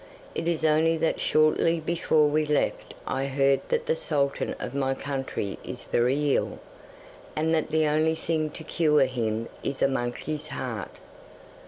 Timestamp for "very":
5.83-6.35